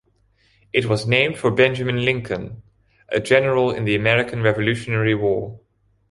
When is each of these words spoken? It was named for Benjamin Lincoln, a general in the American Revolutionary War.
It 0.73 0.87
was 0.87 1.05
named 1.05 1.37
for 1.37 1.51
Benjamin 1.51 2.03
Lincoln, 2.03 2.63
a 3.09 3.19
general 3.19 3.69
in 3.69 3.85
the 3.85 3.93
American 3.95 4.41
Revolutionary 4.41 5.13
War. 5.13 5.59